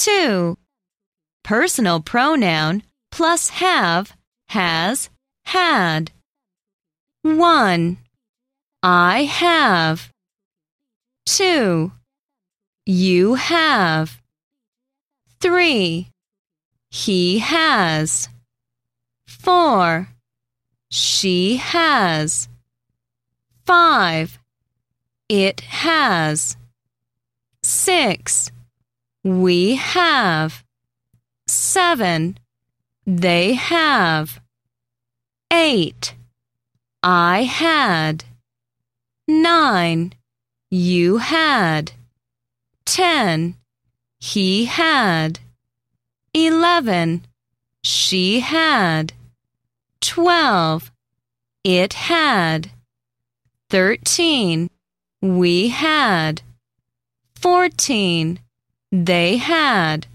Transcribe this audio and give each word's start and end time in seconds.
2. 0.00 0.56
Personal 1.44 2.00
pronoun 2.00 2.82
plus 3.10 3.50
have, 3.50 4.16
has, 4.48 5.10
had. 5.44 6.10
1. 7.20 7.98
I 8.82 9.24
have. 9.24 10.10
2. 11.26 11.92
You 12.86 13.34
have. 13.34 14.22
3. 15.38 16.08
He 16.90 17.38
has. 17.40 18.30
4. 19.26 20.08
She 20.90 21.56
has. 21.56 22.48
5. 23.66 24.38
It 25.28 25.60
has. 25.60 26.56
6. 27.62 28.50
We 29.22 29.74
have. 29.74 30.64
7. 31.46 32.38
They 33.06 33.54
have. 33.54 34.40
8. 35.52 36.14
I 37.02 37.42
had. 37.42 38.24
9. 39.28 40.14
You 40.70 41.18
had. 41.18 41.92
10. 42.86 43.56
He 44.18 44.64
had. 44.64 45.40
11. 46.32 47.26
She 47.82 48.40
had. 48.40 49.12
12. 50.00 50.90
It 51.64 51.92
had. 51.92 52.70
13. 53.68 54.70
We 55.20 55.68
had. 55.68 56.42
14. 57.34 58.38
They 58.92 59.36
had. 59.36 60.08